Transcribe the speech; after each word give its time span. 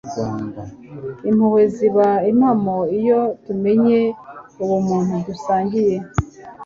impuhwe 1.29 1.63
ziba 1.75 2.07
impamo 2.31 2.77
iyo 2.99 3.21
tumenye 3.45 3.99
ubumuntu 4.63 5.13
dusangiye 5.27 5.95